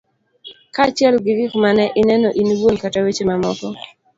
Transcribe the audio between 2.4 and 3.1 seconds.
in iwuon kata